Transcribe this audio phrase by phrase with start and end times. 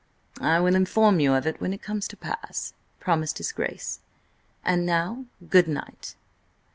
[0.41, 3.99] "I will inform you of it when it comes to pass," promised his Grace.
[4.65, 6.15] "And now: good night!"